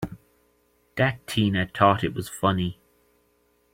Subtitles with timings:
[0.95, 2.79] That Tina thought it was funny!